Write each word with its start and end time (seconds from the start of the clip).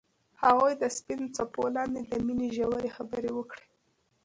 هغوی 0.43 0.73
د 0.81 0.83
سپین 0.97 1.21
څپو 1.35 1.63
لاندې 1.75 2.01
د 2.09 2.11
مینې 2.25 2.47
ژورې 2.57 2.89
خبرې 2.97 3.31
وکړې. 3.33 3.67